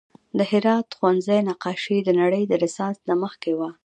[0.37, 3.69] د هرات د ښوونځي نقاشي د نړۍ د رنسانس نه مخکې وه